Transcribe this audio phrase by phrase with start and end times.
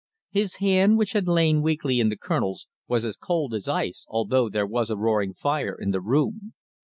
[0.31, 4.49] His hand, which had lain weakly in the Colonel's, was as cold as ice, although
[4.49, 6.55] there was a roaring fire in the room.